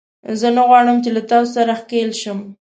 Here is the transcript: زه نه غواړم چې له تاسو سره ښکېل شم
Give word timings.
زه 0.39 0.47
نه 0.55 0.61
غواړم 0.67 0.97
چې 1.03 1.09
له 1.15 1.21
تاسو 1.31 1.49
سره 1.57 1.71
ښکېل 1.81 2.11
شم 2.21 2.39